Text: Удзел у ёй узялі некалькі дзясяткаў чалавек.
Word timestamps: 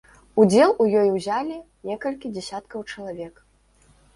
Удзел 0.43 0.71
у 0.85 0.87
ёй 1.01 1.11
узялі 1.17 1.57
некалькі 1.91 2.33
дзясяткаў 2.39 2.87
чалавек. 2.91 3.35